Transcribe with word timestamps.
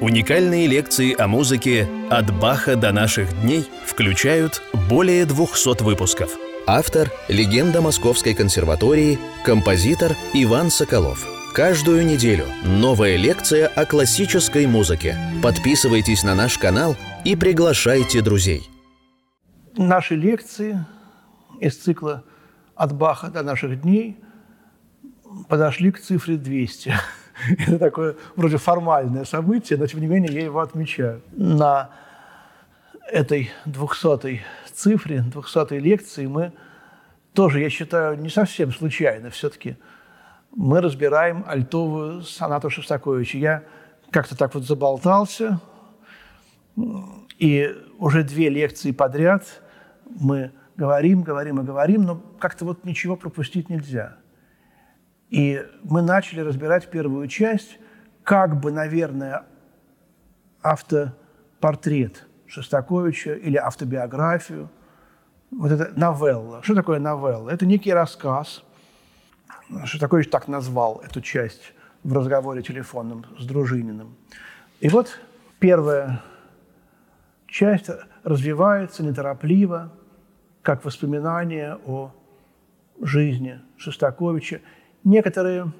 Уникальные 0.00 0.66
лекции 0.66 1.14
о 1.14 1.28
музыке 1.28 1.86
«От 2.08 2.34
Баха 2.40 2.74
до 2.74 2.90
наших 2.90 3.38
дней» 3.42 3.68
включают 3.84 4.62
более 4.88 5.26
200 5.26 5.82
выпусков. 5.82 6.38
Автор– 6.66 7.10
легенда 7.28 7.82
Московской 7.82 8.32
консерватории, 8.32 9.18
композитор 9.44 10.12
Иван 10.32 10.70
Соколов. 10.70 11.26
Каждую 11.52 12.06
неделю 12.06 12.46
новая 12.64 13.16
лекция 13.16 13.66
о 13.68 13.84
классической 13.84 14.66
музыке. 14.66 15.18
Подписывайтесь 15.42 16.22
на 16.22 16.34
наш 16.34 16.56
канал 16.56 16.96
и 17.26 17.36
приглашайте 17.36 18.22
друзей. 18.22 18.62
Наши 19.76 20.14
лекции 20.14 20.82
из 21.60 21.76
цикла 21.76 22.24
«От 22.74 22.94
Баха 22.94 23.28
до 23.28 23.42
наших 23.42 23.82
дней» 23.82 24.16
подошли 25.50 25.92
к 25.92 26.00
цифре 26.00 26.38
200. 26.38 26.94
Это 27.66 27.78
такое 27.78 28.16
вроде 28.36 28.56
формальное 28.56 29.24
событие, 29.24 29.78
но 29.78 29.86
тем 29.86 30.00
не 30.00 30.06
менее 30.06 30.32
я 30.32 30.44
его 30.44 30.60
отмечаю. 30.60 31.22
На 31.32 31.90
этой 33.10 33.50
двухсотой 33.64 34.42
цифре, 34.72 35.20
двухсотой 35.20 35.78
лекции 35.78 36.26
мы 36.26 36.52
тоже, 37.32 37.60
я 37.60 37.70
считаю, 37.70 38.18
не 38.18 38.28
совсем 38.28 38.72
случайно 38.72 39.30
все-таки 39.30 39.76
мы 40.54 40.80
разбираем 40.80 41.44
альтовую 41.46 42.22
сонату 42.22 42.70
Шостаковича. 42.70 43.38
Я 43.38 43.62
как-то 44.10 44.36
так 44.36 44.54
вот 44.54 44.64
заболтался, 44.64 45.60
и 47.38 47.76
уже 47.98 48.24
две 48.24 48.48
лекции 48.48 48.90
подряд 48.90 49.44
мы 50.04 50.50
говорим, 50.76 51.22
говорим 51.22 51.60
и 51.60 51.64
говорим, 51.64 52.02
но 52.02 52.20
как-то 52.38 52.64
вот 52.64 52.84
ничего 52.84 53.16
пропустить 53.16 53.68
нельзя– 53.68 54.16
и 55.30 55.64
мы 55.84 56.02
начали 56.02 56.40
разбирать 56.40 56.90
первую 56.90 57.28
часть, 57.28 57.78
как 58.24 58.60
бы, 58.60 58.72
наверное, 58.72 59.44
автопортрет 60.60 62.26
Шостаковича 62.46 63.34
или 63.34 63.56
автобиографию. 63.56 64.68
Вот 65.52 65.70
это 65.70 65.92
новелла. 65.98 66.62
Что 66.62 66.74
такое 66.74 66.98
новелла? 66.98 67.48
Это 67.50 67.64
некий 67.64 67.92
рассказ. 67.92 68.64
Шостакович 69.84 70.28
так 70.30 70.48
назвал 70.48 71.00
эту 71.04 71.20
часть 71.20 71.74
в 72.02 72.12
разговоре 72.12 72.62
телефонном 72.62 73.24
с 73.38 73.46
Дружининым. 73.46 74.16
И 74.80 74.88
вот 74.88 75.20
первая 75.60 76.22
часть 77.46 77.88
развивается 78.24 79.04
неторопливо, 79.04 79.92
как 80.62 80.84
воспоминание 80.84 81.78
о 81.86 82.12
жизни 83.00 83.60
Шостаковича– 83.76 84.60
Некоторые 85.04 85.72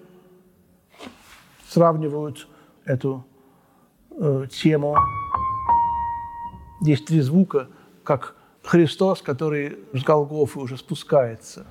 сравнивают 1.68 2.48
эту 2.84 3.24
э, 4.12 4.46
тему. 4.50 4.96
Есть 6.80 7.06
три 7.06 7.20
звука, 7.20 7.68
как 8.02 8.34
Христос, 8.62 9.20
который 9.20 9.78
с 9.92 10.02
Голгофы 10.02 10.58
уже 10.58 10.78
спускается. 10.78 11.66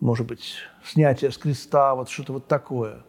Может 0.00 0.26
быть, 0.26 0.56
снятие 0.84 1.30
с 1.30 1.38
креста, 1.38 1.94
вот 1.94 2.10
что-то 2.10 2.34
вот 2.34 2.46
такое. 2.46 3.02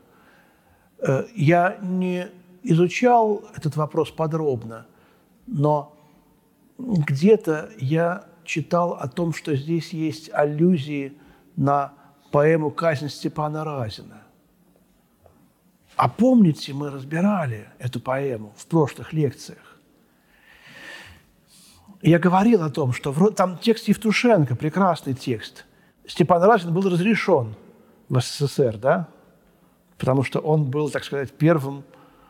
Э, 0.99 1.25
я 1.35 1.77
не 1.81 2.29
изучал 2.63 3.43
этот 3.55 3.75
вопрос 3.75 4.11
подробно, 4.11 4.85
но 5.45 5.93
где-то 6.77 7.69
я 7.77 8.25
читал 8.45 8.93
о 8.93 9.09
том, 9.09 9.33
что 9.33 9.55
здесь 9.55 9.91
есть 9.91 10.29
аллюзии 10.33 11.17
на 11.57 11.93
поэму 12.31 12.71
«Казнь 12.71 13.09
Степана 13.09 13.63
Разина». 13.63 14.25
А 15.95 16.09
помните, 16.09 16.73
мы 16.73 16.89
разбирали 16.89 17.69
эту 17.79 17.99
поэму 17.99 18.53
в 18.57 18.65
прошлых 18.65 19.13
лекциях. 19.13 19.79
Я 22.01 22.19
говорил 22.19 22.61
о 22.63 22.69
том, 22.69 22.91
что 22.91 23.13
там 23.31 23.57
текст 23.57 23.87
Евтушенко, 23.87 24.55
прекрасный 24.55 25.13
текст. 25.13 25.65
Степан 26.05 26.43
Разин 26.43 26.73
был 26.73 26.87
разрешен 26.89 27.55
в 28.09 28.19
СССР, 28.19 28.77
да? 28.77 29.07
Потому 29.97 30.23
что 30.23 30.39
он 30.39 30.65
был, 30.65 30.89
так 30.89 31.03
сказать, 31.03 31.31
первым 31.31 31.83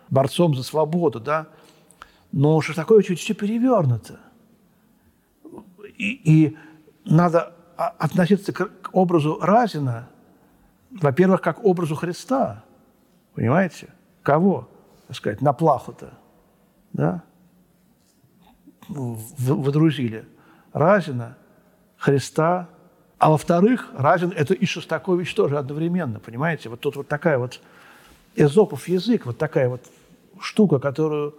борцом 0.09 0.55
за 0.55 0.63
свободу, 0.63 1.19
да? 1.19 1.47
Но 2.31 2.61
такое 2.61 3.01
чуть 3.01 3.19
все 3.19 3.33
перевернуто. 3.33 4.19
И, 5.97 6.21
и 6.23 6.57
надо 7.03 7.53
а, 7.77 7.89
относиться 7.97 8.53
к 8.53 8.84
образу 8.95 9.37
Разина, 9.41 10.07
во-первых, 10.89 11.41
как 11.41 11.63
образу 11.63 11.95
Христа. 11.95 12.63
Понимаете? 13.33 13.89
Кого, 14.23 14.69
так 15.07 15.17
сказать, 15.17 15.41
на 15.41 15.51
плаху-то? 15.51 16.13
Да? 16.93 17.23
Водрузили 18.87 20.25
Разина, 20.71 21.35
Христа, 21.97 22.69
а 23.17 23.31
во-вторых, 23.31 23.91
Разин– 23.97 24.31
это 24.35 24.53
и 24.53 24.65
Шостакович 24.65 25.33
тоже 25.35 25.57
одновременно, 25.57 26.19
понимаете? 26.19 26.69
Вот 26.69 26.79
тут 26.79 26.95
вот 26.95 27.07
такая 27.07 27.37
вот 27.37 27.61
эзопов 28.35 28.87
язык, 28.87 29.25
вот 29.25 29.37
такая 29.37 29.67
вот 29.69 29.81
штука, 30.39 30.79
которую 30.79 31.35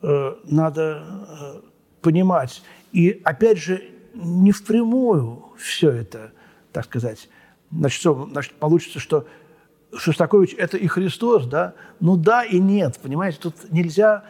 э, 0.00 0.34
надо 0.44 1.04
э, 1.04 1.60
понимать. 2.00 2.62
И 2.92 3.20
опять 3.24 3.58
же, 3.58 3.82
не 4.14 4.52
впрямую 4.52 5.44
все 5.58 5.90
это, 5.90 6.32
так 6.72 6.84
сказать. 6.84 7.28
Значит, 7.70 8.00
что, 8.00 8.28
значит, 8.30 8.54
получится, 8.54 8.98
что 8.98 9.26
Шостакович– 9.94 10.54
это 10.58 10.76
и 10.76 10.86
Христос, 10.86 11.46
да? 11.46 11.74
Ну 12.00 12.16
да 12.16 12.44
и 12.44 12.58
нет, 12.58 12.98
понимаете? 13.02 13.38
Тут 13.40 13.70
нельзя 13.70 14.24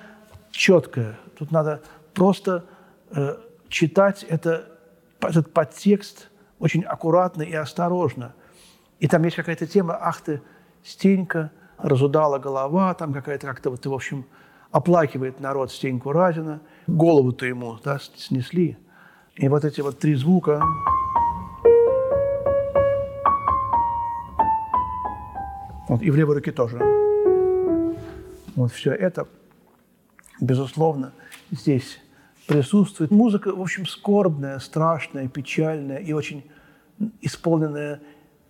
четко. 0.50 1.18
Тут 1.38 1.50
надо 1.50 1.82
просто 2.14 2.64
э, 3.10 3.36
читать 3.68 4.24
это, 4.24 4.68
этот 5.20 5.52
подтекст 5.52 6.30
очень 6.58 6.82
аккуратно 6.82 7.42
и 7.42 7.54
осторожно. 7.54 8.34
И 8.98 9.08
там 9.08 9.22
есть 9.24 9.36
какая-то 9.36 9.66
тема 9.66 9.98
«Ах 10.00 10.20
ты, 10.20 10.42
Стенька, 10.84 11.50
разудала 11.78 12.38
голова», 12.38 12.94
там 12.94 13.12
какая-то 13.12 13.46
как-то 13.46 13.70
вот, 13.70 13.84
в 13.84 13.92
общем, 13.92 14.26
оплакивает 14.70 15.40
народ 15.40 15.72
Стеньку 15.72 16.12
Разина. 16.12 16.60
Голову-то 16.86 17.46
ему 17.46 17.78
да, 17.82 17.98
снесли– 17.98 18.76
и 19.36 19.48
вот 19.48 19.64
эти 19.64 19.80
вот 19.80 19.98
три 19.98 20.14
звука. 20.14 20.62
Вот, 25.92 26.00
и 26.00 26.10
в 26.10 26.16
левой 26.16 26.36
руке 26.36 26.52
тоже. 26.52 26.78
Вот 28.56 28.72
все 28.72 28.92
это, 28.92 29.28
безусловно, 30.40 31.12
здесь 31.50 32.00
присутствует. 32.46 33.10
Музыка, 33.10 33.54
в 33.54 33.60
общем, 33.60 33.84
скорбная, 33.84 34.58
страшная, 34.58 35.28
печальная 35.28 35.98
и 35.98 36.14
очень 36.14 36.50
исполненная 37.20 38.00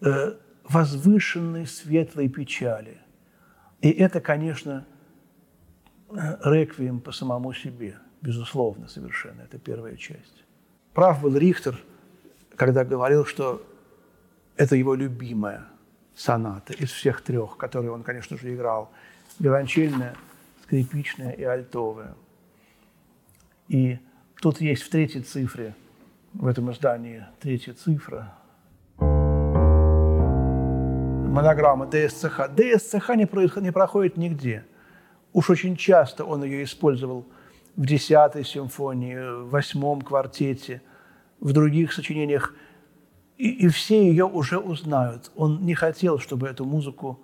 э, 0.03 0.34
возвышенной 0.69 1.66
светлой 1.66 2.28
печали. 2.28 2.98
И 3.80 3.91
это, 3.91 4.20
конечно, 4.20 4.86
реквием 6.44 7.00
по 7.00 7.10
самому 7.10 7.54
себе, 7.54 7.98
безусловно, 8.20 8.86
совершенно. 8.86 9.41
Это 9.41 9.59
первая 9.59 9.97
часть. 9.97 10.44
Прав 10.94 11.20
был 11.20 11.36
Рихтер, 11.36 11.76
когда 12.54 12.84
говорил, 12.84 13.24
что 13.24 13.66
это 14.56 14.76
его 14.76 14.94
любимая 14.94 15.72
соната 16.14 16.72
из 16.72 16.90
всех 16.90 17.22
трех, 17.22 17.56
которые 17.56 17.92
он, 17.92 18.02
конечно 18.02 18.36
же, 18.36 18.54
играл. 18.54 18.90
Виолончельная, 19.38 20.14
скрипичная 20.62 21.32
и 21.32 21.42
альтовая. 21.42 22.14
И 23.68 23.98
тут 24.40 24.60
есть 24.60 24.82
в 24.82 24.90
третьей 24.90 25.22
цифре, 25.22 25.74
в 26.34 26.46
этом 26.46 26.70
издании 26.70 27.24
третья 27.40 27.72
цифра, 27.72 28.34
монограмма 31.30 31.86
ДСЦХ. 31.86 32.48
ДСЦХ 32.54 33.10
не, 33.16 33.26
происход, 33.26 33.62
не 33.62 33.72
проходит 33.72 34.16
нигде. 34.16 34.64
Уж 35.32 35.50
очень 35.50 35.76
часто 35.76 36.24
он 36.24 36.44
ее 36.44 36.64
использовал– 36.64 37.26
в 37.76 37.86
десятой 37.86 38.44
симфонии, 38.44 39.16
в 39.16 39.50
восьмом 39.50 40.03
квартете, 40.03 40.82
в 41.41 41.53
других 41.53 41.92
сочинениях. 41.92 42.54
И, 43.42 43.48
и 43.48 43.68
все 43.68 44.06
ее 44.06 44.24
уже 44.24 44.56
узнают. 44.59 45.33
Он 45.34 45.62
не 45.62 45.74
хотел, 45.74 46.21
чтобы 46.21 46.47
эту 46.47 46.65
музыку 46.65 47.18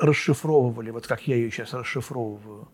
расшифровывали, 0.00 0.90
вот 0.90 1.08
как 1.08 1.26
я 1.26 1.34
ее 1.34 1.50
сейчас 1.50 1.74
расшифровываю. 1.74 2.68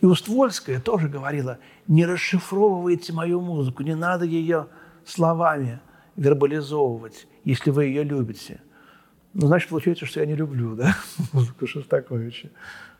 И 0.00 0.06
Уствольская 0.06 0.80
тоже 0.80 1.10
говорила, 1.10 1.58
не 1.86 2.06
расшифровывайте 2.06 3.12
мою 3.12 3.42
музыку, 3.42 3.82
не 3.82 3.94
надо 3.94 4.24
ее 4.24 4.68
словами 5.04 5.80
вербализовывать, 6.16 7.28
если 7.44 7.70
вы 7.70 7.84
ее 7.84 8.04
любите. 8.04 8.62
Ну, 9.34 9.46
значит, 9.46 9.68
получается, 9.68 10.06
что 10.06 10.20
я 10.20 10.26
не 10.26 10.36
люблю, 10.36 10.74
да, 10.74 10.96
музыку 11.34 11.66
Шостаковича. 11.66 12.48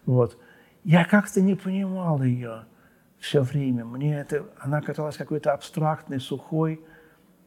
Вот. 0.05 0.37
Я 0.85 1.07
как-то 1.07 1.41
не 1.41 1.55
понимал 1.55 2.23
ее 2.23 2.67
все 3.21 3.41
время. 3.41 3.87
Мне 3.87 4.21
это, 4.21 4.45
она 4.59 4.83
казалась 4.83 5.17
какой-то 5.17 5.55
абстрактной, 5.55 6.21
сухой. 6.21 6.85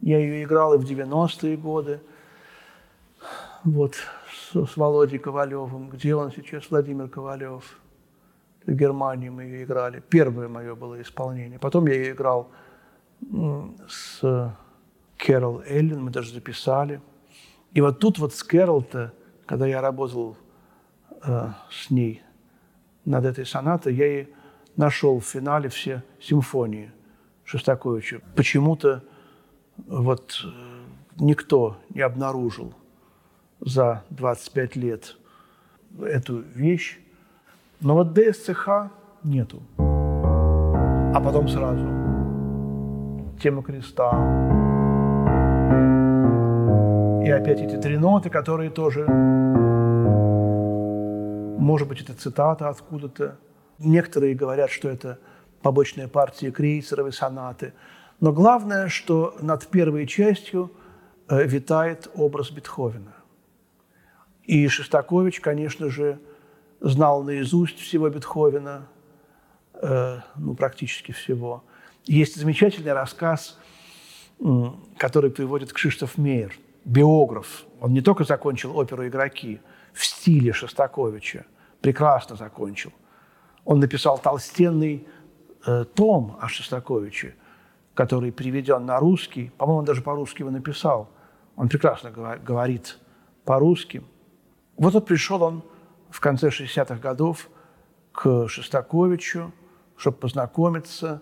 Я 0.03 0.19
ее 0.19 0.44
играл 0.44 0.73
и 0.73 0.77
в 0.77 0.83
90-е 0.83 1.57
годы. 1.57 2.00
Вот 3.63 3.95
с, 4.29 4.65
с 4.65 4.77
Володей 4.77 5.17
Ковалевым. 5.17 5.89
Где 5.89 6.13
он 6.13 6.31
сейчас, 6.31 6.69
Владимир 6.69 7.07
Ковалев? 7.07 7.79
в 8.65 8.71
Германии 8.71 9.29
мы 9.29 9.44
ее 9.44 9.63
играли. 9.63 10.01
Первое 10.09 10.47
мое 10.47 10.75
было 10.75 11.01
исполнение. 11.01 11.59
Потом 11.59 11.88
я 11.88 11.95
ее 11.95 12.11
играл 12.11 12.50
с 13.88 14.55
Кэрол 15.17 15.61
Эллен, 15.65 16.03
мы 16.03 16.11
даже 16.11 16.33
записали. 16.33 17.01
И 17.73 17.81
вот 17.81 18.00
тут 18.00 18.19
вот 18.19 18.33
с 18.33 18.44
Кэрол-то, 18.44 19.13
когда 19.45 19.65
я 19.65 19.81
работал 19.81 20.38
э, 21.23 21.50
с 21.71 21.89
ней 21.89 22.21
над 23.05 23.25
этой 23.25 23.45
сонатой, 23.45 23.95
я 23.95 24.21
и 24.21 24.27
нашел 24.75 25.19
в 25.19 25.25
финале 25.25 25.69
все 25.69 26.03
симфонии 26.19 26.91
Шостаковича. 27.45 28.21
Почему-то 28.35 29.03
вот 29.78 30.42
э, 30.44 30.48
никто 31.20 31.78
не 31.90 32.02
обнаружил 32.02 32.74
за 33.60 34.04
25 34.10 34.75
лет 34.75 35.18
эту 36.02 36.40
вещь. 36.40 37.00
Но 37.81 37.96
вот 37.96 38.14
ДСЦХ 38.14 38.92
нету. 39.24 39.62
А 39.78 41.22
потом 41.24 41.48
сразу 41.48 41.86
тема 43.42 43.62
креста. 43.62 44.12
И 47.24 47.30
опять 47.30 47.62
эти 47.62 47.78
три 47.78 47.98
ноты, 47.98 48.30
которые 48.30 48.70
тоже, 48.70 49.06
может 51.58 51.88
быть, 51.88 52.02
это 52.02 52.14
цитата 52.14 52.70
откуда-то. 52.70 53.38
Некоторые 53.80 54.36
говорят, 54.36 54.70
что 54.70 54.90
это 54.90 55.20
побочная 55.62 56.08
партия 56.08 56.52
крейсеровой 56.52 57.14
сонаты. 57.14 57.74
Но 58.24 58.31
главное, 58.31 58.88
что 58.88 59.36
над 59.42 59.68
первой 59.68 60.08
частью 60.08 60.72
э, 61.28 61.46
витает 61.46 62.10
образ 62.16 62.52
Бетховена. 62.52 63.12
И 64.44 64.66
Шостакович, 64.70 65.42
конечно 65.42 65.90
же, 65.90 66.22
знал 66.80 67.24
наизусть 67.24 67.78
всего 67.81 68.08
Бетховена, 68.10 68.88
э, 69.74 70.20
ну, 70.38 70.56
практически 70.56 71.12
всего. 71.12 71.66
Есть 72.06 72.38
замечательный 72.38 72.94
рассказ, 72.94 73.60
который 74.98 75.30
приводит 75.30 75.74
Кшиштоф 75.74 76.18
Мейер, 76.18 76.54
биограф. 76.86 77.66
Он 77.81 77.92
не 77.92 78.00
только 78.00 78.24
закончил 78.24 78.78
оперу 78.78 79.06
«Игроки» 79.06 79.60
в 79.92 80.06
стиле 80.06 80.54
Шостаковича, 80.54 81.46
прекрасно 81.81 82.38
закончил. 82.38 82.94
Он 83.66 83.81
написал 83.81 84.18
толстенный 84.18 85.06
э, 85.66 85.84
том 85.94 86.38
о 86.40 86.48
Шостаковиче, 86.48 87.36
который 87.94 88.31
переведен 88.31 88.86
на 88.86 89.00
русский. 89.00 89.51
По-моему, 89.57 89.80
он 89.80 89.86
даже 89.86 90.01
по-русски 90.01 90.42
его 90.42 90.51
написал. 90.51 91.10
Он 91.56 91.69
прекрасно 91.69 92.12
говорит 92.12 92.98
по-русски. 93.45 94.04
Вот 94.78 94.94
вот 94.94 95.06
пришел 95.06 95.44
он 95.44 95.63
в 96.10 96.19
конце 96.19 96.50
60-х 96.50 96.95
годов 96.95 97.50
к 98.12 98.48
Шостаковичу, 98.48 99.51
чтобы 99.98 100.18
познакомиться. 100.18 101.22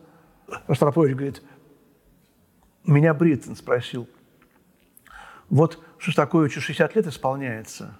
Ростропович 0.68 1.15
говорит, 1.15 1.44
меня 2.85 3.13
Бриттен 3.13 3.55
спросил, 3.56 4.07
вот 5.50 5.83
Шостаковичу 5.97 6.62
60 6.62 6.95
лет 6.95 7.07
исполняется, 7.07 7.97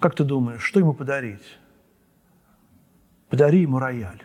как 0.00 0.14
ты 0.14 0.24
думаешь, 0.24 0.62
что 0.62 0.80
ему 0.80 0.92
подарить? 0.92 1.58
Подари 3.28 3.60
ему 3.60 3.78
рояль. 3.78 4.22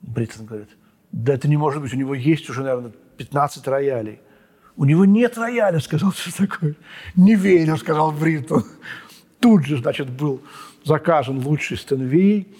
Бриттен 0.00 0.46
говорит, 0.46 0.70
да 1.16 1.32
это 1.32 1.48
не 1.48 1.56
может 1.56 1.80
быть, 1.80 1.94
у 1.94 1.96
него 1.96 2.14
есть 2.14 2.50
уже, 2.50 2.62
наверное, 2.62 2.92
15 3.16 3.66
роялей. 3.68 4.20
У 4.76 4.84
него 4.84 5.06
нет 5.06 5.38
рояля, 5.38 5.80
сказал 5.80 6.12
Шостакович. 6.12 6.76
Не 7.14 7.34
верю, 7.34 7.78
сказал 7.78 8.12
Бриттен. 8.12 8.64
Тут 9.40 9.64
же, 9.64 9.78
значит, 9.78 10.10
был 10.10 10.42
заказан 10.84 11.38
лучший 11.38 11.78
Стейнвей. 11.78 12.54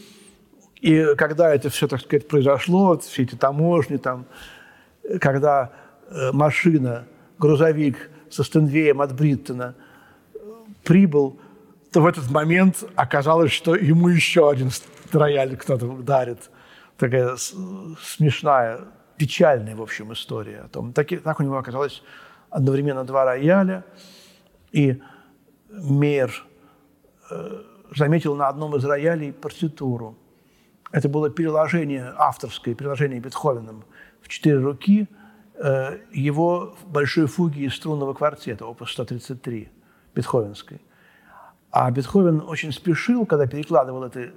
И 0.81 1.07
когда 1.19 1.55
это 1.55 1.69
все, 1.69 1.87
так 1.87 2.01
сказать, 2.01 2.29
произошло, 2.29 2.99
все 2.99 3.25
эти 3.25 3.35
таможни, 3.35 3.99
там, 3.99 4.25
когда 5.21 5.73
э, 6.09 6.33
машина, 6.33 7.05
грузовик 7.39 8.11
со 8.31 8.43
Стейнвеем 8.43 9.03
от 9.03 9.15
Бриттена 9.15 9.75
э, 10.33 10.39
прибыл, 10.83 11.39
то 11.93 12.01
в 12.01 12.07
этот 12.07 12.31
момент 12.31 12.85
оказалось, 12.95 13.53
что 13.53 13.75
ему 13.75 14.09
еще 14.09 14.49
один 14.49 14.71
рояль 15.13 15.59
кто-то 15.59 15.89
дарит. 15.99 16.49
Такая 16.99 17.37
смешная, 17.37 18.81
печальная, 19.17 19.77
в 19.77 19.83
общем, 19.83 20.13
история 20.13 20.61
о 20.61 20.69
том. 20.69 20.93
Так, 20.93 21.09
так 21.23 21.41
у 21.41 21.43
него 21.43 21.59
оказалось 21.59 22.03
одновременно 22.51 23.05
два 23.05 23.25
рояля, 23.25 23.85
и 24.73 25.01
Мейер 25.71 26.33
э, 27.31 27.63
заметил 27.95 28.35
на 28.35 28.49
одном 28.49 28.77
из 28.77 28.85
роялей 28.85 29.33
партитуру. 29.33 30.17
Это 30.93 31.09
было 31.09 31.31
переложение, 31.31 32.13
авторское 32.17 32.75
переложение 32.75 33.21
Бетховеном 33.21 33.85
в 34.23 34.29
четыре 34.29 34.59
руки 34.59 35.09
э, 35.55 35.99
его 36.13 36.77
большой 36.87 37.27
фуги 37.27 37.61
из 37.61 37.75
струнного 37.75 38.15
квартета, 38.15 38.67
опус 38.67 38.93
133, 38.93 39.69
бетховенской. 40.15 40.81
А 41.71 41.91
Бетховен 41.91 42.43
очень 42.47 42.73
спешил, 42.73 43.27
когда 43.27 43.47
перекладывал 43.47 44.05
это, 44.05 44.31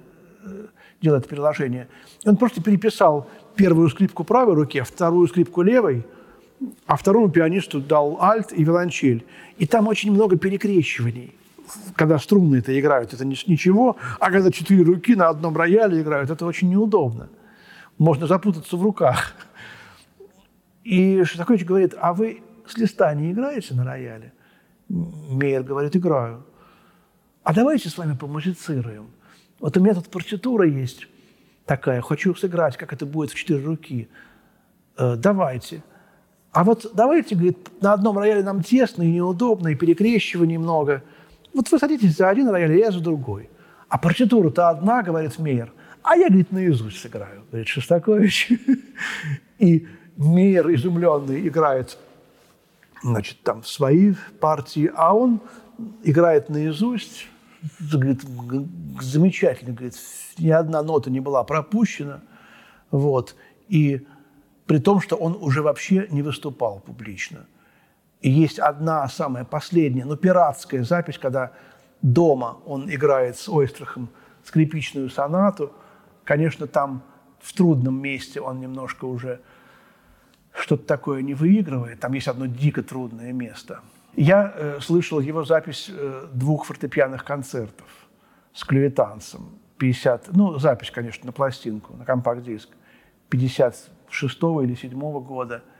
э, 0.44 0.66
делал 1.00 1.18
это 1.18 1.28
переложение. 1.28 1.88
Он 2.24 2.36
просто 2.36 2.62
переписал 2.62 3.28
первую 3.56 3.88
скрипку 3.88 4.24
правой 4.24 4.54
руки, 4.54 4.80
вторую 4.82 5.28
скрипку 5.28 5.62
левой, 5.62 6.06
а 6.86 6.96
второму 6.96 7.30
пианисту 7.30 7.80
дал 7.80 8.20
альт 8.20 8.52
и 8.52 8.64
виолончель. 8.64 9.24
И 9.58 9.66
там 9.66 9.88
очень 9.88 10.12
много 10.12 10.36
перекрещиваний 10.36 11.34
когда 11.94 12.18
струнные-то 12.18 12.78
играют, 12.78 13.12
это 13.12 13.24
ничего, 13.24 13.96
а 14.18 14.30
когда 14.30 14.50
четыре 14.50 14.82
руки 14.82 15.14
на 15.14 15.28
одном 15.28 15.56
рояле 15.56 16.00
играют, 16.00 16.30
это 16.30 16.46
очень 16.46 16.70
неудобно. 16.70 17.28
Можно 17.98 18.26
запутаться 18.26 18.76
в 18.76 18.82
руках. 18.82 19.34
И 20.84 21.22
Шостакович 21.24 21.64
говорит, 21.64 21.94
а 22.00 22.14
вы 22.14 22.42
с 22.66 22.76
листа 22.76 23.12
не 23.14 23.32
играете 23.32 23.74
на 23.74 23.84
рояле? 23.84 24.32
Мейер 24.88 25.62
говорит, 25.62 25.94
играю. 25.94 26.44
А 27.42 27.54
давайте 27.54 27.88
с 27.88 27.98
вами 27.98 28.16
помузицируем. 28.16 29.10
Вот 29.60 29.76
у 29.76 29.80
меня 29.80 29.94
тут 29.94 30.08
партитура 30.08 30.66
есть 30.66 31.06
такая, 31.66 32.00
хочу 32.00 32.34
сыграть, 32.34 32.76
как 32.76 32.92
это 32.92 33.06
будет 33.06 33.30
в 33.30 33.34
четыре 33.34 33.64
руки. 33.64 34.08
Э, 34.96 35.14
давайте. 35.16 35.82
А 36.50 36.64
вот 36.64 36.90
давайте, 36.94 37.36
говорит, 37.36 37.80
на 37.80 37.92
одном 37.92 38.18
рояле 38.18 38.42
нам 38.42 38.62
тесно 38.62 39.04
и 39.04 39.12
неудобно, 39.12 39.68
и 39.68 39.74
перекрещиваний 39.76 40.56
много– 40.56 41.02
вот 41.52 41.70
вы 41.70 41.78
садитесь 41.78 42.16
за 42.16 42.28
один 42.28 42.48
рояль, 42.48 42.76
я 42.78 42.90
за 42.90 43.00
другой. 43.00 43.50
А 43.88 43.98
партитура-то 43.98 44.68
одна, 44.68 45.02
говорит 45.02 45.38
Мейер. 45.38 45.72
А 46.02 46.16
я, 46.16 46.28
говорит, 46.28 46.52
наизусть 46.52 47.00
сыграю, 47.00 47.44
говорит 47.50 47.68
Шостакович. 47.68 48.52
И 49.58 49.86
Мейер, 50.16 50.72
изумленный, 50.74 51.46
играет 51.46 51.98
значит, 53.02 53.42
там 53.42 53.64
свои 53.64 54.14
партии, 54.38 54.90
а 54.94 55.14
он 55.14 55.40
играет 56.04 56.50
наизусть, 56.50 57.26
говорит, 57.80 58.22
замечательно, 59.00 59.72
говорит, 59.72 59.96
ни 60.38 60.50
одна 60.50 60.82
нота 60.82 61.10
не 61.10 61.20
была 61.20 61.44
пропущена, 61.44 62.20
вот, 62.90 63.36
и 63.68 64.06
при 64.66 64.78
том, 64.78 65.00
что 65.00 65.16
он 65.16 65.36
уже 65.40 65.62
вообще 65.62 66.06
не 66.10 66.22
выступал 66.22 66.80
публично– 66.80 67.46
и 68.20 68.30
есть 68.30 68.58
одна 68.58 69.08
самая 69.08 69.44
последняя, 69.44 70.04
но 70.04 70.16
пиратская 70.16 70.84
запись, 70.84 71.18
когда 71.18 71.52
дома 72.02 72.58
он 72.66 72.92
играет 72.92 73.38
с 73.38 73.48
Ойстрахом 73.48 74.10
скрипичную 74.44 75.08
сонату. 75.08 75.72
Конечно, 76.24 76.66
там 76.66 77.02
в 77.40 77.52
трудном 77.54 78.00
месте 78.00 78.40
он 78.40 78.60
немножко 78.60 79.06
уже 79.06 79.40
что-то 80.52 80.84
такое 80.84 81.22
не 81.22 81.32
выигрывает. 81.32 82.00
Там 82.00 82.12
есть 82.12 82.28
одно 82.28 82.46
дико 82.46 82.82
трудное 82.82 83.32
место. 83.32 83.80
Я 84.16 84.52
э, 84.54 84.78
слышал 84.80 85.20
его 85.20 85.44
запись 85.44 85.90
э, 85.90 86.28
двух 86.32 86.66
фортепианных 86.66 87.24
концертов 87.24 87.86
с 88.52 88.64
клюетансом. 88.64 89.58
50, 89.78 90.30
ну, 90.32 90.58
запись, 90.58 90.90
конечно, 90.90 91.26
на 91.26 91.32
пластинку, 91.32 91.96
на 91.96 92.04
компакт-диск. 92.04 92.68
56 93.28 94.42
или 94.62 94.74
7 94.74 94.98
года– 95.20 95.62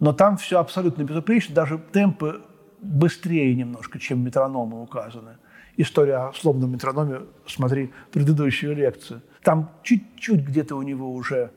но 0.00 0.12
там 0.12 0.36
все 0.36 0.58
абсолютно 0.58 1.02
безупречно, 1.02 1.54
даже 1.54 1.78
темпы 1.78 2.42
быстрее 2.80 3.54
немножко, 3.54 3.98
чем 3.98 4.24
метрономы 4.24 4.82
указаны. 4.82 5.38
История 5.76 6.28
о 6.28 6.32
словном 6.32 6.72
метрономе, 6.72 7.22
смотри 7.46 7.92
предыдущую 8.12 8.76
лекцию. 8.76 9.22
Там 9.42 9.70
чуть-чуть 9.82 10.40
где-то 10.40 10.76
у 10.76 10.82
него 10.82 11.12
уже 11.12 11.50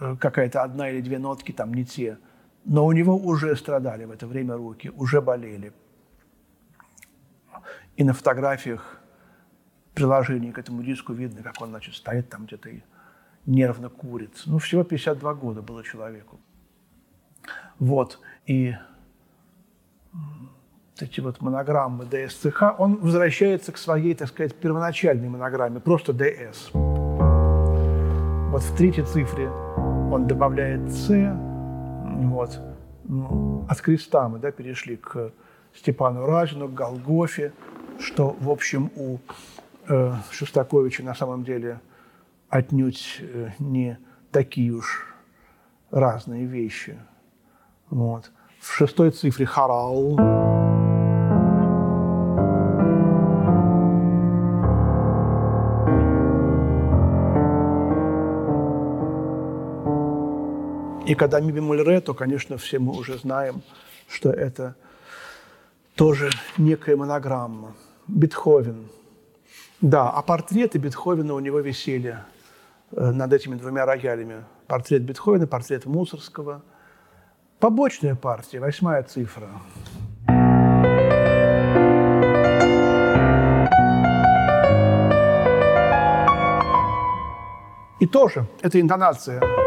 э, 0.00 0.16
какая-то 0.18 0.62
одна 0.62 0.90
или 0.90 1.00
две 1.00 1.18
нотки 1.18 1.52
там 1.52 1.74
не 1.74 1.84
те, 1.84 2.18
но 2.68 2.84
у 2.84 2.92
него 2.92 3.16
уже 3.16 3.56
страдали 3.56 4.04
в 4.04 4.10
это 4.10 4.26
время 4.26 4.54
руки, 4.56 4.90
уже 4.90 5.22
болели. 5.22 5.72
И 7.96 8.04
на 8.04 8.12
фотографиях 8.12 9.00
приложений 9.94 10.52
к 10.52 10.58
этому 10.58 10.82
диску 10.82 11.14
видно, 11.14 11.42
как 11.42 11.60
он 11.62 11.70
значит, 11.70 11.94
стоит 11.94 12.28
там 12.28 12.44
где-то 12.44 12.68
и 12.68 12.82
нервно 13.46 13.88
курит. 13.88 14.42
Ну, 14.44 14.58
всего 14.58 14.84
52 14.84 15.34
года 15.34 15.62
было 15.62 15.82
человеку. 15.82 16.38
Вот. 17.78 18.20
И 18.44 18.76
эти 20.98 21.20
вот 21.20 21.40
монограммы 21.40 22.04
ДСЦХ, 22.04 22.78
он 22.78 22.96
возвращается 22.96 23.72
к 23.72 23.78
своей, 23.78 24.14
так 24.14 24.28
сказать, 24.28 24.54
первоначальной 24.54 25.28
монограмме, 25.30 25.80
просто 25.80 26.12
ДС. 26.12 26.70
Вот 26.74 28.62
в 28.62 28.76
третьей 28.76 29.04
цифре 29.04 29.48
он 29.48 30.26
добавляет 30.26 30.90
«С». 30.90 31.47
Вот. 32.18 32.60
Ну, 33.04 33.64
от 33.68 33.80
креста 33.80 34.28
мы 34.28 34.38
да, 34.38 34.50
перешли 34.50 34.96
к 34.96 35.32
Степану 35.74 36.26
Разину, 36.26 36.68
к 36.68 36.74
Голгофе, 36.74 37.52
что, 37.98 38.36
в 38.40 38.50
общем, 38.50 38.90
у 38.96 39.18
э, 39.88 40.12
Шостаковича 40.30 41.04
на 41.04 41.14
самом 41.14 41.44
деле 41.44 41.80
отнюдь 42.48 43.20
э, 43.20 43.50
не 43.58 43.98
такие 44.32 44.72
уж 44.72 45.06
разные 45.90 46.44
вещи. 46.44 46.98
Вот. 47.88 48.30
В 48.60 48.72
шестой 48.72 49.10
цифре 49.10 49.46
«Харал». 49.46 50.77
И 61.08 61.14
когда 61.14 61.40
ми 61.40 61.52
бемоль 61.52 61.82
ре, 61.82 62.00
то, 62.02 62.12
конечно, 62.12 62.58
все 62.58 62.78
мы 62.78 62.92
уже 62.92 63.16
знаем, 63.16 63.62
что 64.10 64.28
это 64.28 64.74
тоже 65.94 66.28
некая 66.58 66.96
монограмма. 66.96 67.74
Бетховен. 68.08 68.88
Да, 69.80 70.10
а 70.10 70.20
портреты 70.20 70.76
Бетховена 70.78 71.32
у 71.32 71.40
него 71.40 71.60
висели 71.60 72.18
э, 72.92 73.10
над 73.10 73.32
этими 73.32 73.54
двумя 73.54 73.86
роялями. 73.86 74.44
Портрет 74.66 75.02
Бетховена, 75.02 75.46
портрет 75.46 75.86
Мусорского. 75.86 76.62
Побочная 77.58 78.14
партия, 78.14 78.60
восьмая 78.60 79.02
цифра. 79.02 79.48
И 87.98 88.06
тоже 88.06 88.46
это 88.60 88.78
интонация. 88.78 89.57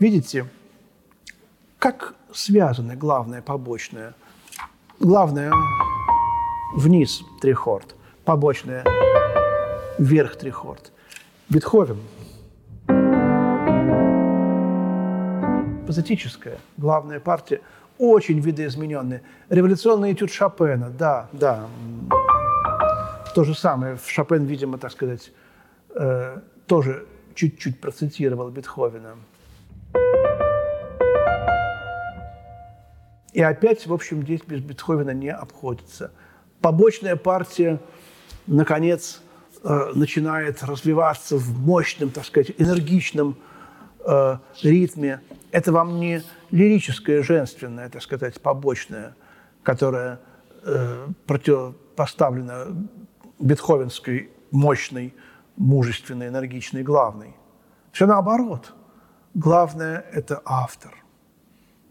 Видите, 0.00 0.46
как 1.78 2.14
связаны 2.32 2.96
главное, 2.96 3.42
побочное? 3.42 4.14
Главное 4.98 5.52
вниз 6.74 7.22
трихорд, 7.42 7.94
побочное 8.24 8.82
вверх 9.98 10.36
трихорд. 10.36 10.90
Бетховен. 11.50 11.98
Патетическая 15.86 16.56
главная 16.78 17.20
партия, 17.20 17.60
очень 17.98 18.40
видоизмененная. 18.40 19.20
Революционный 19.50 20.14
этюд 20.14 20.32
Шопена, 20.32 20.88
да, 20.88 21.28
да. 21.32 21.66
То 23.34 23.44
же 23.44 23.54
самое. 23.54 23.98
Шопен, 24.06 24.46
видимо, 24.46 24.78
так 24.78 24.92
сказать, 24.92 25.30
э, 25.94 26.40
тоже 26.66 27.06
чуть-чуть 27.34 27.82
процитировал 27.82 28.48
Бетховена. 28.48 29.16
И 33.32 33.40
опять, 33.40 33.86
в 33.86 33.92
общем, 33.92 34.22
здесь 34.22 34.40
без 34.42 34.60
Бетховена 34.60 35.12
не 35.12 35.30
обходится. 35.30 36.12
Побочная 36.60 37.16
партия, 37.16 37.80
наконец, 38.46 39.22
э, 39.62 39.92
начинает 39.94 40.62
развиваться 40.62 41.36
в 41.36 41.58
мощном, 41.58 42.10
так 42.10 42.24
сказать, 42.24 42.52
энергичном 42.58 43.36
э, 44.06 44.36
ритме. 44.62 45.20
Это 45.52 45.72
вам 45.72 46.00
не 46.00 46.22
лирическое, 46.50 47.22
женственное, 47.22 47.88
так 47.88 48.02
сказать, 48.02 48.40
побочное, 48.40 49.14
которое 49.62 50.20
э, 50.64 51.08
противопоставлено 51.26 52.88
бетховенской 53.38 54.30
мощной, 54.50 55.14
мужественной, 55.56 56.28
энергичной, 56.28 56.82
главной. 56.82 57.36
Все 57.92 58.06
наоборот. 58.06 58.74
Главное– 59.34 60.04
это 60.12 60.42
автор. 60.44 60.92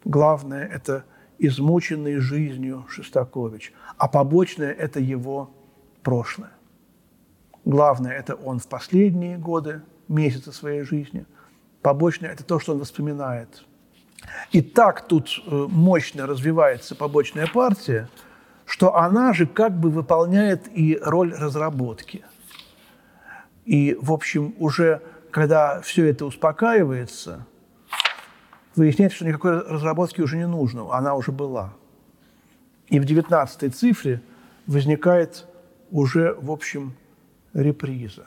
Главное– 0.03 0.65
это 0.73 1.05
измученный 1.39 2.17
жизнью 2.17 2.85
Шестакович, 2.89 3.73
а 3.97 4.07
побочное– 4.07 4.71
это 4.79 4.99
его 4.99 5.49
прошлое. 6.03 6.51
Главное– 7.65 8.11
это 8.19 8.35
он 8.35 8.59
в 8.59 8.67
последние 8.67 9.37
годы, 9.37 9.81
месяцы 10.07 10.51
своей 10.51 10.83
жизни. 10.83 11.25
Побочное– 11.81 12.31
это 12.33 12.43
то, 12.43 12.59
что 12.59 12.73
он 12.73 12.79
воспоминает. 12.79 13.63
И 14.51 14.61
так 14.61 15.07
тут 15.07 15.29
э, 15.45 15.67
мощно 15.69 16.27
развивается 16.27 16.95
побочная 16.95 17.47
партия, 17.47 18.09
что 18.65 18.95
она 18.95 19.33
же 19.33 19.47
как 19.47 19.79
бы 19.79 19.89
выполняет 19.89 20.67
и 20.75 20.99
роль 21.01 21.33
разработки. 21.33 22.25
И, 23.65 23.97
в 23.99 24.11
общем, 24.11 24.53
уже 24.59 25.01
когда 25.31 25.79
все 25.81 26.05
это 26.09 26.25
успокаивается– 26.25 27.45
выясняется, 28.75 29.17
что 29.17 29.25
никакой 29.25 29.59
разработки 29.59 30.21
уже 30.21 30.37
не 30.37 30.47
нужно, 30.47 30.93
она 30.95 31.15
уже 31.15 31.31
была. 31.31 31.73
И 32.87 32.99
в 32.99 33.05
девятнадцатой 33.05 33.69
цифре 33.69 34.21
возникает 34.67 35.45
уже, 35.91 36.35
в 36.39 36.51
общем, 36.51 36.93
реприза. 37.53 38.25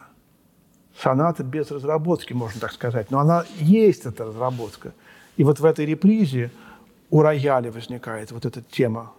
Соната 0.97 1.43
без 1.43 1.71
разработки, 1.71 2.33
можно 2.33 2.61
так 2.61 2.73
сказать. 2.73 3.11
Но 3.11 3.19
она 3.19 3.45
есть, 3.59 4.05
эта 4.07 4.25
разработка. 4.27 4.93
И 5.37 5.45
вот 5.45 5.59
в 5.59 5.65
этой 5.65 5.87
репризе 5.87 6.51
у 7.11 7.23
рояля 7.23 7.71
возникает 7.71 8.31
вот 8.31 8.45
эта 8.45 8.63
тема 8.63 9.13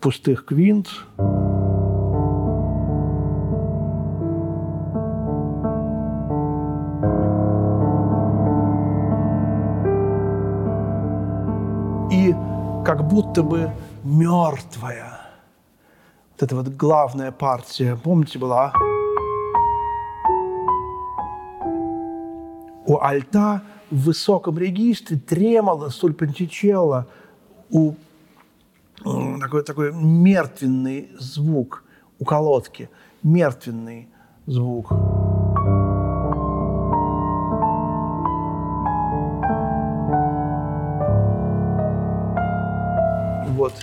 пустых 0.00 0.44
квинт. 0.44 0.88
Как 12.84 13.06
будто 13.06 13.42
бы 13.42 13.70
мертвая. 14.02 15.20
Вот 16.32 16.42
эта 16.42 16.56
вот 16.56 16.68
главная 16.68 17.30
партия, 17.30 17.96
помните, 17.96 18.38
была? 18.38 18.72
У 22.86 22.98
альта 23.00 23.62
в 23.90 24.06
высоком 24.06 24.58
регистре 24.58 25.18
тремоло 25.18 25.90
сульпантичелло, 25.90 27.06
у 27.70 27.94
такой, 29.40 29.62
такой 29.62 29.92
мертвенный 29.92 31.10
звук 31.18 31.84
у 32.18 32.24
колодки, 32.24 32.90
мертвенный 33.22 34.08
звук. 34.46 34.92
Вот. 43.60 43.74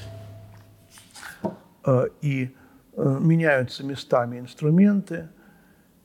Э, 1.86 2.07
и 2.24 2.50
э, 2.96 3.17
меняются 3.22 3.84
местами 3.84 4.39
инструменты, 4.39 5.29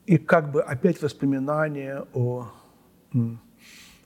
и 0.04 0.18
как 0.18 0.52
бы 0.52 0.62
опять 0.62 1.00
воспоминания 1.00 2.04
о 2.12 2.50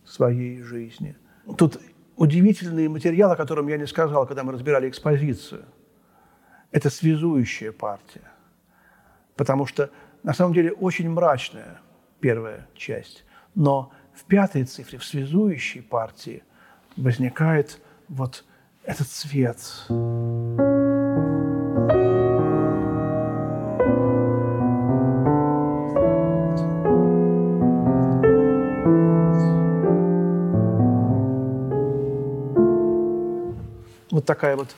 своей 0.04 0.62
жизни. 0.62 1.16
Тут 1.58 1.80
удивительный 2.14 2.87
материал, 2.87 3.32
о 3.32 3.37
котором 3.37 3.66
я 3.66 3.76
не 3.76 3.88
сказал, 3.88 4.25
когда 4.25 4.44
мы 4.44 4.52
разбирали 4.52 4.88
экспозицию. 4.88 5.64
Это 6.70 6.88
связующая 6.88 7.73
партия. 7.73 8.30
Потому 9.35 9.66
что 9.66 9.90
на 10.23 10.32
самом 10.32 10.54
деле 10.54 10.70
очень 10.70 11.11
мрачная 11.11 11.80
первая 12.20 12.68
часть. 12.76 13.25
Но 13.56 13.92
в 14.14 14.26
пятой 14.26 14.62
цифре, 14.62 15.00
в 15.00 15.04
связующей 15.04 15.82
партии, 15.82 16.44
возникает 16.96 17.80
вот 18.08 18.44
этот 18.87 19.09
цвет. 19.09 19.59
Вот 34.11 34.25
такая 34.25 34.57
вот 34.57 34.75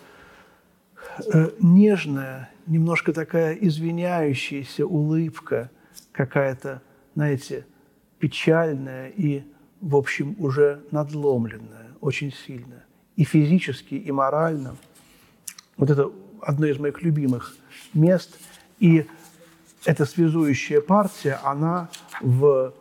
э, 1.33 1.51
нежная, 1.61 2.51
немножко 2.67 3.13
такая 3.13 3.55
извиняющаяся 3.55 4.85
улыбка, 4.85 5.71
какая-то, 6.13 6.83
знаете, 7.15 7.67
печальная 8.19 9.11
и, 9.11 9.45
в 9.81 9.95
общем, 9.95 10.35
уже 10.39 10.83
надломленная, 10.91 11.91
очень 12.01 12.33
сильная 12.33 12.88
и 13.19 13.25
физически, 13.25 13.97
и 13.97 14.13
морально. 14.13 14.77
Вот 15.77 15.91
это 15.91 16.13
одно 16.41 16.67
из 16.67 16.79
моих 16.79 17.03
любимых 17.03 17.57
мест. 17.93 18.39
И 18.79 19.07
эта 19.85 20.07
связующая 20.07 20.81
партия, 20.81 21.41
она 21.43 21.89
в 22.21 22.73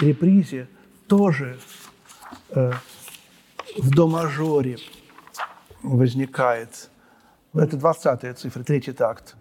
репризе 0.00 0.68
тоже 1.06 1.60
э, 2.50 2.72
в 3.76 3.90
до-мажоре 3.90 4.78
возникает. 5.84 6.90
Это 7.54 7.76
20-я 7.76 8.34
цифра, 8.34 8.64
третий 8.64 8.92
такт. 8.92 9.36